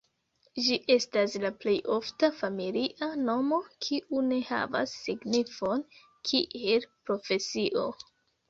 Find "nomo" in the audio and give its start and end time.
3.27-3.59